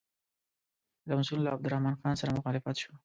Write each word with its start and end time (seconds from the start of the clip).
لمسون 1.09 1.39
له 1.41 1.49
عبدالرحمن 1.55 1.93
خان 2.01 2.13
سره 2.21 2.31
مخالف 2.37 2.63
شو. 2.81 2.91